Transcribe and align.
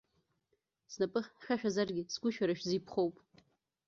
Снапы 0.91 1.19
хьшәашәазаргьы 1.27 2.03
сгәы 2.13 2.29
шәара 2.35 2.59
шәзы 2.59 2.75
иԥхоуп. 2.77 3.15